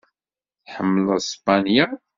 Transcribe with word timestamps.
Tḥemmleḍ 0.65 1.19
Spanya? 1.31 1.85